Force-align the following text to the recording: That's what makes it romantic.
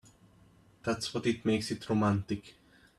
That's 0.83 1.13
what 1.13 1.27
makes 1.45 1.69
it 1.69 1.87
romantic. 1.87 2.55